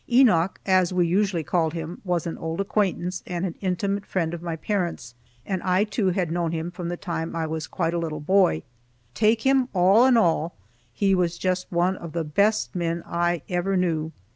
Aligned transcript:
Enoch, 0.11 0.59
as 0.65 0.91
we 0.91 1.05
usually 1.05 1.43
called 1.43 1.75
him, 1.75 2.01
was 2.03 2.25
an 2.25 2.35
old 2.39 2.59
acquaintance 2.59 3.21
and 3.27 3.53
intimate 3.61 4.03
friend 4.03 4.33
of 4.33 4.41
my 4.41 4.55
parents, 4.55 5.13
and 5.45 5.61
I 5.61 5.83
too 5.83 6.07
had 6.07 6.31
known 6.31 6.51
him 6.53 6.71
from 6.71 6.89
the 6.89 6.97
time 6.97 7.35
I 7.35 7.45
was 7.45 7.67
quite 7.67 7.93
a 7.93 7.99
little 7.99 8.19
boy. 8.19 8.63
Take 9.13 9.43
him 9.43 9.69
all 9.73 10.07
in 10.07 10.17
all, 10.17 10.55
he 10.91 11.13
was 11.13 11.37
just 11.37 11.71
one 11.71 11.97
of 11.97 12.13
the 12.13 12.23
best 12.23 12.73
men 12.73 13.03
I 13.05 13.43
ever 13.47 13.77
knew. 13.77 14.11